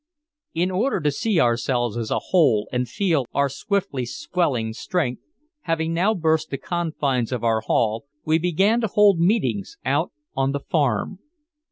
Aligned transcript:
In 0.55 0.71
order 0.71 0.99
to 0.99 1.11
see 1.11 1.39
ourselves 1.39 1.95
as 1.95 2.09
a 2.09 2.17
whole 2.17 2.67
and 2.71 2.89
feel 2.89 3.27
our 3.35 3.47
swiftly 3.47 4.03
swelling 4.07 4.73
strength, 4.73 5.21
having 5.69 5.93
now 5.93 6.15
burst 6.15 6.49
the 6.49 6.57
confines 6.57 7.31
of 7.31 7.43
our 7.43 7.61
hall, 7.61 8.05
we 8.25 8.39
began 8.39 8.81
to 8.81 8.87
hold 8.87 9.19
meetings 9.19 9.77
out 9.85 10.11
on 10.35 10.53
"the 10.53 10.59
Farm." 10.59 11.19